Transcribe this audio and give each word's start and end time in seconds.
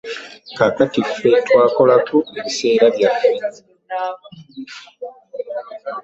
Kaakati 0.57 0.99
ffe 1.09 1.29
twakolako 1.47 2.17
ebiseera 2.39 2.85
byaffe. 2.95 3.31